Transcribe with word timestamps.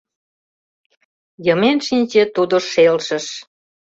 Йымен 1.45 1.77
шинче 1.87 2.23
тудо 2.35 2.55
шелшыш. 2.71 3.25